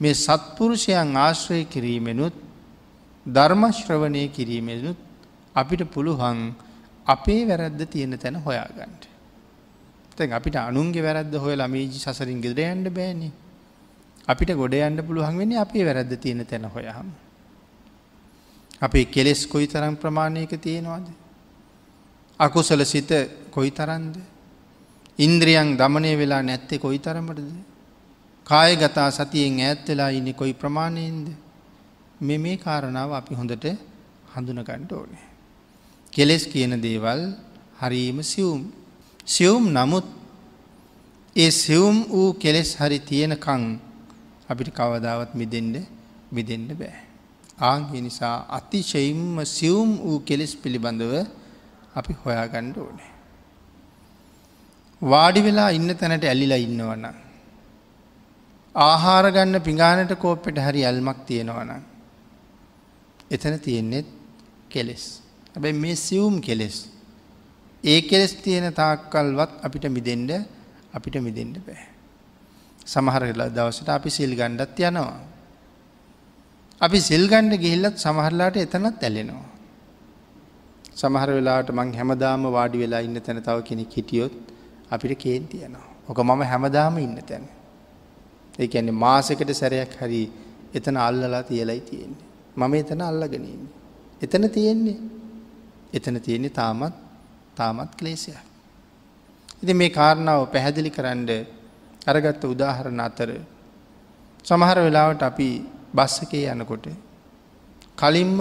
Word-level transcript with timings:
මේ 0.00 0.14
සත්පුරුෂයන් 0.16 1.16
ආශ්‍රය 1.16 1.64
කිරීමෙනුත් 1.64 2.34
ධර්මශ්‍රවණය 3.26 4.28
කිරීමෙනුත් 4.28 4.98
අපිට 5.54 5.82
පුළුවන් 5.92 6.54
අපේ 7.06 7.42
වැරද්ද 7.46 7.80
තියෙන 7.86 8.18
තැන 8.18 8.36
හොයාගන්නට. 8.36 9.02
තැන් 10.16 10.32
අපිට 10.32 10.56
අනුන්ගේ 10.58 11.02
වැරද්ද 11.02 11.34
හොය 11.36 11.54
ළමීජි 11.54 11.98
සසරින් 11.98 12.40
ගෙදර 12.40 12.60
යන්න 12.64 12.88
බෑනේ. 12.90 13.32
අපිට 14.28 14.50
ගොඩ 14.54 14.74
යන්න 14.74 15.02
පුළුවන් 15.02 15.38
වෙන්නේ 15.38 15.58
අපේ 15.58 15.84
වැරද්ද 15.84 16.12
තියෙන 16.16 16.44
තැන 16.46 16.64
හොයහම. 16.66 17.08
අපේ 18.82 19.04
කෙලෙස් 19.06 19.46
කොයි 19.46 19.66
තරම් 19.66 19.96
ප්‍රමාණයක 19.96 20.52
තියෙනවාද. 20.60 21.06
අකුසල 22.40 22.84
සිත 22.84 23.10
කොයි 23.50 23.70
තරන්ද. 23.70 24.16
ඉන්ද්‍රියන් 25.18 25.76
දමනය 25.76 26.12
වෙලා 26.18 26.42
නැත්තේ 26.42 26.78
කොයි 26.78 26.98
තරමටද. 26.98 27.75
කාය 28.46 28.72
ගතා 28.76 29.10
සතියෙන් 29.10 29.56
ඈත් 29.60 29.88
වෙලා 29.88 30.10
ඉන්න 30.10 30.28
කොයි 30.32 30.52
ප්‍රමාණයෙන්ද. 30.52 31.28
මෙ 32.20 32.34
මේ 32.38 32.56
කාරණාව 32.56 33.10
අපි 33.12 33.34
හොඳට 33.34 33.66
හඳුනගණ්ඩ 34.34 34.92
ඕනේ. 34.92 35.24
කෙලෙස් 36.12 36.44
කියන 36.46 36.74
දේවල් 36.80 37.22
හරීම 37.80 38.18
සියුම්. 38.22 38.60
සියුම් 39.26 39.64
නමුත් 39.68 40.06
ඒ 41.36 41.50
සියුම් 41.50 41.96
වූ 42.08 42.28
කෙලෙස් 42.34 42.70
හරි 42.76 42.98
තියෙනකං 43.00 43.64
අපිට 44.48 44.70
කවදාවත් 44.70 45.34
මිදෙන්ඩ 45.34 45.76
මිදෙන්ඩ 46.32 46.70
බෑ. 46.72 46.96
ආංහි 47.60 48.00
නිසා 48.00 48.36
අතිශයිම්ම 48.50 49.36
සියුම් 49.56 49.90
වූ 49.98 50.18
කෙලෙස් 50.20 50.54
පිළිබඳව 50.54 51.14
අපි 51.94 52.12
හොයාගණ්ඩ 52.24 52.76
ඕනේ. 52.78 53.12
වාඩි 55.02 55.40
වෙලා 55.40 55.70
ඉන්න 55.70 55.90
තැනට 55.96 56.24
ඇලිලා 56.24 56.64
ඉන්නවන. 56.66 57.25
ආහාරගන්න 58.76 59.56
පිඟානට 59.60 60.12
කෝප්පෙට 60.14 60.58
හරි 60.58 60.82
ඇල්මක් 60.84 61.20
තියෙනවන. 61.26 61.70
එතන 63.30 63.56
තියෙන්නේෙත් 63.58 64.08
කෙලෙස්. 64.68 65.04
හැබැයි 65.54 65.80
මේ 65.84 65.96
සියුම් 65.96 66.36
කෙලෙස්. 66.40 66.76
ඒ 67.84 68.00
කෙලෙස් 68.02 68.32
තියෙන 68.44 68.66
තාක්කල්වත් 68.72 69.52
අපිට 69.66 69.86
මිදෙන්ඩ 69.88 70.32
අපිට 70.94 71.16
මිදෙන්ඩ 71.20 71.56
බෑ. 71.66 71.86
සමහරලා 72.86 73.48
දවසට 73.48 73.88
අපි 73.88 74.10
සිල් 74.10 74.32
ගණ්ඩත් 74.34 74.78
යනවා. 74.80 75.18
අපි 76.80 76.98
සිල්ගණ්ඩ 77.00 77.54
ගිහිල්ලත් 77.56 77.96
සමහරලාට 77.96 78.56
එතනත් 78.56 79.02
ඇලෙනවා. 79.02 79.46
සමහර 80.94 81.30
වෙලාට 81.30 81.70
මං 81.70 81.90
හැමදාම 81.94 82.44
වාඩි 82.52 82.82
වෙලා 82.82 83.00
ඉන්න 83.00 83.20
තැන 83.20 83.40
තව 83.42 83.58
කෙනෙක් 83.62 83.96
හිටියොත් 83.96 84.34
අපිට 84.90 85.18
කේන්ති 85.18 85.64
යනවා. 85.66 85.86
ඕක 86.08 86.18
මම 86.20 86.42
හැමදාම 86.52 86.98
ඉන්න 86.98 87.18
තැන. 87.22 87.46
ඒ 88.58 88.68
ඇන්නේ 88.68 88.96
මාසකට 88.96 89.50
සැරයක් 89.52 89.92
හරි 90.00 90.22
එතන 90.74 90.96
අල්ලලා 90.98 91.42
තියලයි 91.42 91.80
තියෙන්නේ. 91.82 92.24
මම 92.56 92.74
එතන 92.74 93.02
අල්ලගෙනන්නේ. 93.02 93.58
එතන 94.22 94.44
තියෙන්නේ 94.50 94.98
එතන 95.92 96.16
තියෙන්නේ 96.20 96.50
තාමත් 96.52 96.94
තාමත් 97.54 97.92
ක්ලේසියක්. 97.94 98.44
ඉති 99.62 99.74
මේ 99.74 99.90
කාරණාව 99.90 100.40
පැහැදිලි 100.46 100.90
කරන්න 100.90 101.28
අරගත්ත 102.06 102.42
උදාහරණ 102.44 103.00
අතර 103.00 103.30
සමහර 104.44 104.78
වෙලාවට 104.78 105.22
අපි 105.22 105.48
බස්සකේ 105.94 106.46
යනකොට 106.52 106.86
කලින්ම 107.96 108.38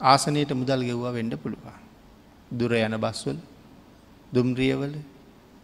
ආසනයට 0.00 0.52
මුදල් 0.52 0.82
ගෙව්වා 0.88 1.12
වෙන්ඩ 1.12 1.34
පුළුවන්. 1.36 1.76
දුර 2.50 2.72
යන 2.76 2.96
බස්වල 2.96 3.38
දුම්රියවල 4.32 4.94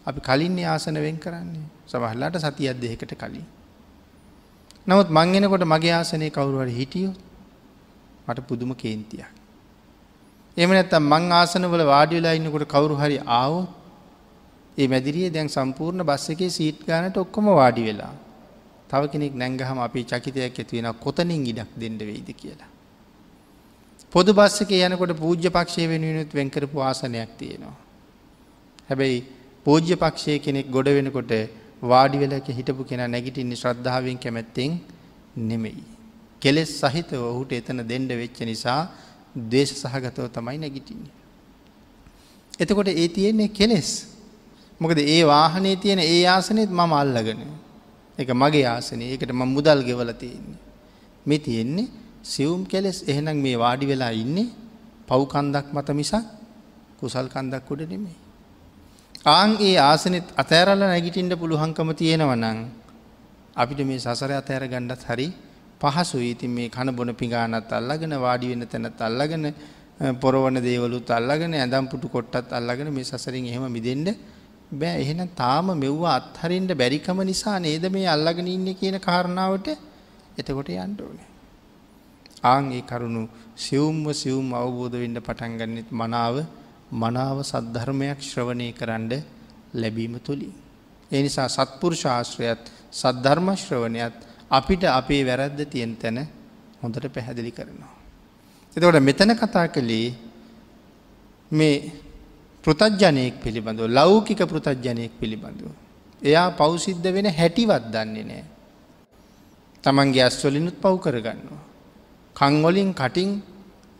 අපි 0.07 0.21
කලින්නේ 0.21 0.65
ආසන 0.65 0.97
වෙන් 0.97 1.19
කරන්නේ 1.19 1.67
සමහල්ලාට 1.87 2.39
සති 2.39 2.69
අදදෙකට 2.69 3.13
කලින්. 3.15 3.47
නමුත් 4.87 5.09
මංගෙනකොට 5.09 5.65
මගේ 5.65 5.93
ආසනය 5.93 6.31
කවුරුවට 6.31 6.73
හිටියෝ 6.73 7.15
මට 8.29 8.47
පුදුම 8.49 8.73
කේන්තියක්. 8.75 9.29
එම 10.57 10.71
නැත්තම් 10.71 11.05
මං 11.05 11.33
ආසනවල 11.33 11.83
වාඩිවෙලා 11.85 12.35
ඉන්නකොට 12.35 12.67
කවුරු 12.67 12.95
හරි 12.97 13.19
ආවෝ 13.33 13.67
ඒ 14.79 14.89
මැදිරිය 14.89 15.29
දැන් 15.31 15.49
සම්පූර්ණ 15.49 16.03
බස් 16.03 16.27
එකේ 16.31 16.51
සීට් 16.51 16.81
ගානට 16.87 17.17
ඔක්කොම 17.17 17.47
වාඩි 17.53 17.83
වෙලා. 17.83 18.13
තව 18.91 19.03
කෙනෙක් 19.07 19.35
නැංගහම 19.35 19.79
අපි 19.79 20.05
චකිතයක් 20.05 20.59
ඇතිවෙන 20.59 20.89
කොතනින් 20.97 21.47
ඉඩක් 21.47 21.71
දෙන්න 21.77 21.99
වෙයිද 22.01 22.31
කියලා. 22.35 22.71
පොදු 24.13 24.31
බස් 24.33 24.57
එක 24.63 24.73
යනකොට 24.79 25.13
පූජ්‍ය 25.15 25.49
පක්ෂය 25.49 25.87
වෙනුවෙනුත් 25.87 26.31
වෙන්කරපු 26.31 26.77
ආසනයක් 26.81 27.31
තියෙනවා. 27.39 27.77
හැබැයි 28.89 29.21
පූජ්‍ය 29.67 29.95
පක්ෂය 29.95 30.39
කෙනෙක් 30.39 30.71
ගොඩ 30.71 30.89
වෙනකොට 30.89 31.33
වාඩි 31.83 32.19
වෙලක 32.19 32.49
හිටපු 32.51 32.83
කෙන 32.85 33.03
නැගිටින්නේ 33.07 33.57
ශ්‍රද්ධාවෙන් 33.57 34.19
කැමැත්තෙන් 34.19 34.73
නෙමෙයි. 35.43 35.85
කෙලෙස් 36.43 36.71
සහිතව 36.81 37.23
ඔහුට 37.23 37.53
එතන 37.53 37.81
දෙන්ඩ 37.85 38.13
වෙච්ච 38.15 38.39
නිසා 38.43 38.81
දේශ 39.35 39.75
සහගතව 39.75 40.29
තමයි 40.29 40.59
නැගිටින්නේ. 40.59 41.13
එතකොට 42.59 42.89
ඒ 42.91 43.09
තියෙන්නේ 43.09 43.49
කෙලෙස්. 43.51 43.91
මොකද 44.81 44.99
ඒ 44.99 45.23
වාහනේ 45.25 45.77
තියෙන 45.77 46.01
ඒ 46.01 46.25
ආසනෙත් 46.27 46.71
මම 46.71 46.93
අල්ලගෙන. 46.95 47.41
එක 48.19 48.31
මගේ 48.33 48.67
ආසනය 48.67 49.05
ඒකට 49.05 49.33
ම 49.33 49.43
මුදල් 49.49 49.81
ගෙවල 49.83 50.13
තියෙන්නේ. 50.15 50.61
මේ 51.27 51.39
තියෙන්නේ 51.39 51.89
සියුම් 52.25 52.65
කෙලෙස් 52.67 52.99
එහෙනම් 53.03 53.39
මේ 53.39 53.57
වාඩි 53.57 53.87
වෙලා 53.87 54.13
ඉන්නේ 54.15 54.49
පව්කන්දක් 55.09 55.67
මත 55.73 55.89
මිසක් 55.93 56.27
කුසල් 56.99 57.27
කන්දක් 57.29 57.71
උඩ 57.71 57.89
නෙමේ. 57.89 58.30
ආං 59.25 59.57
ඒ 59.61 59.77
ආසනෙත් 59.79 60.33
අතෑරල 60.35 60.81
නැගිටින්ට 60.83 61.35
පුළුවන්කම 61.35 61.91
තියෙනවනං 61.93 62.61
අපිට 63.55 63.81
මේ 63.83 63.99
සසර 63.99 64.33
අතෑර 64.33 64.65
ගණ්ඩත් 64.67 65.03
හරි 65.05 65.27
පහසු 65.79 66.19
ඉතින් 66.23 66.51
මේ 66.51 66.71
කණ 66.71 66.97
බොන 66.97 67.13
පිඟානත් 67.15 67.69
අල්ලගෙන 67.71 68.17
වාඩි 68.19 68.49
වෙන 68.49 68.65
තැනත් 68.65 69.01
අල්ලගෙන 69.01 69.45
පොරවන 70.17 70.57
දේවලුත් 70.59 71.11
අල්ලගෙන 71.11 71.53
ඇදම් 71.55 71.87
පුටු 71.87 72.09
කොට්ටත් 72.09 72.49
අල්ලගෙන 72.51 72.89
මේ 72.91 73.05
සසරින් 73.05 73.45
එහෙම 73.45 73.67
මිදෙන්ට 73.69 74.09
බෑ 74.73 74.97
එහෙන 74.99 75.29
තාම 75.35 75.67
මෙව්වා 75.75 76.15
අත්හරින්ට 76.15 76.73
බැරිකම 76.75 77.21
නිසා 77.23 77.59
නේද 77.59 77.85
මේ 77.91 78.07
අල්ලගෙන 78.07 78.49
ඉන්න 78.49 78.69
කියන 78.75 78.97
කාරණාවට 78.99 79.69
එතකොට 80.39 80.71
යන්ට 80.71 81.01
ඕනේ. 81.01 81.29
ආං 82.45 82.73
ඒ 82.73 82.83
කරුණු 82.83 83.29
සියුම්ව 83.57 84.07
සියුම් 84.15 84.49
අවබෝධ 84.55 84.97
වෙන්ඩ 84.97 85.21
පටන්ගන්නෙත් 85.21 85.93
මනාව 85.93 86.37
මනාව 86.93 87.43
සද්ධර්මයක් 87.43 88.21
ශ්‍රවණය 88.21 88.73
කරන්න 88.73 89.13
ලැබීම 89.75 90.19
තුළින්. 90.19 90.55
ඒ 91.11 91.23
නිසා 91.23 91.49
සත්පුර 91.49 91.95
ශාස්ත්‍රයත් 91.95 92.65
සද්ධර්ම 92.93 93.49
ශ්‍රවණයත් 93.57 94.17
අපිට 94.51 94.85
අපේ 94.85 95.23
වැරද්ද 95.25 95.61
තියෙන් 95.67 95.97
තැන 95.97 96.27
හොඳට 96.83 97.07
පැහැදිලි 97.09 97.53
කරනවා. 97.53 97.95
එතකොට 98.77 99.01
මෙතන 99.01 99.35
කතා 99.35 99.69
කළේ 99.69 100.15
මේ 101.51 101.93
පෘතජ්ජනයෙක් 102.65 103.35
පිළිබඳව 103.43 103.87
ලෞකික 103.89 104.41
පෘතජ්ජනයෙක් 104.43 105.13
පිළිබඳව. 105.21 105.71
එයා 106.23 106.51
පෞසිද්ධ 106.53 107.07
වෙන 107.07 107.27
හැටිවත් 107.31 107.85
දන්නේ 107.93 108.25
නෑ. 108.25 108.45
තමන්ගේ 109.85 110.25
ඇස්වලිනුත් 110.25 110.77
පව් 110.83 110.95
කරගන්නවා. 110.99 111.63
කංවලින් 112.37 112.91
කටින් 112.93 113.31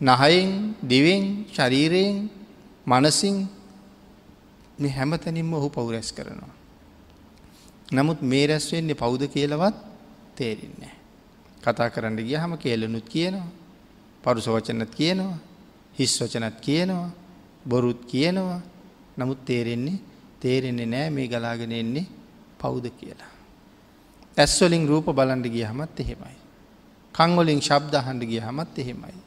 නහයෙන් 0.01 0.75
දිවෙන් 0.83 1.23
ශරීරයෙන් 1.47 2.40
මනසින් 2.87 3.47
හැමතැනින්ම 4.89 5.53
ඔහු 5.53 5.69
පවුරැස් 5.69 6.11
කරනවා. 6.13 6.53
නමුත් 7.93 8.21
මේ 8.21 8.47
රැස් 8.47 8.71
වෙන්නේ 8.71 8.95
පෞද 8.95 9.21
කියලවත් 9.27 9.75
තේරෙන්නේ. 10.35 10.93
කතා 11.63 11.89
කරන්න 11.89 12.15
ගිය 12.17 12.37
හම 12.37 12.57
කියලනුත් 12.57 13.09
කියනවා. 13.09 13.47
පරුස 14.23 14.47
වචනත් 14.47 14.95
කියනවා. 14.95 15.37
හිස් 15.99 16.21
වචනත් 16.21 16.61
කියනවා. 16.61 17.09
බොරුත් 17.69 18.05
කියනවා. 18.05 18.61
නමුත් 19.17 19.45
තේරෙන්නේ 19.45 19.99
තේරෙන්නේ 20.39 20.85
නෑ 20.85 21.09
මේ 21.09 21.27
ගලාගෙන 21.27 21.71
එන්නේ 21.71 22.05
පෞද 22.61 22.85
කියලා. 22.99 23.31
ඇස්වලින් 24.37 24.87
රූප 24.87 25.05
බලන්ඩ 25.05 25.45
ගිය 25.45 25.65
හමත් 25.65 25.99
එහෙමයි. 25.99 26.37
කංවලින් 27.15 27.61
ශබ්දහන්ඩ 27.61 28.23
ගිය 28.25 28.39
හමත් 28.39 28.79
එහෙමයි. 28.79 29.19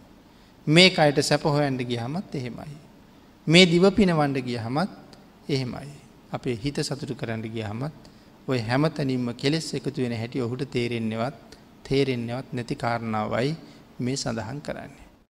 මේ 0.67 0.91
අයට 0.99 1.23
සැපහොයන්ඩ 1.23 1.81
ගිය 1.83 2.01
හමත් 2.01 2.35
එහෙමයි. 2.35 2.84
මේ 3.47 3.67
දිව 3.67 3.85
පිනවන්ඩ 3.91 4.39
ගිය 4.41 4.57
හමත් 4.57 4.91
එහෙමයි. 5.49 5.89
අපේ 6.33 6.57
හිත 6.57 6.79
සතුටු 6.81 7.15
කරන්න 7.15 7.43
ගිය 7.45 7.63
හමත් 7.63 7.93
ඔය 8.49 8.59
හැමතනින්ම 8.61 9.27
කෙලෙස් 9.37 9.67
එකතු 9.77 10.01
වෙන 10.01 10.15
හැටි 10.17 10.41
ඔහුට 10.41 10.65
තේරෙන්නවත් 10.73 11.59
තේරෙන්නවත් 11.85 12.47
නැති 12.53 12.75
කාරණාවයි 12.75 13.51
මේ 14.01 14.17
සඳහන් 14.17 14.61
කරන්නේ. 14.61 15.04